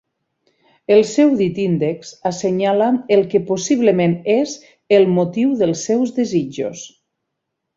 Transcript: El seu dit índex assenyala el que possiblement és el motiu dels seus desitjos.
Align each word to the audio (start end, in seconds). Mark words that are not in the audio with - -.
El 0.93 1.01
seu 1.09 1.33
dit 1.41 1.59
índex 1.65 2.13
assenyala 2.29 2.87
el 3.17 3.21
que 3.35 3.43
possiblement 3.51 4.17
és 4.37 4.57
el 5.01 5.07
motiu 5.19 5.53
dels 5.61 5.85
seus 5.91 6.17
desitjos. 6.21 6.83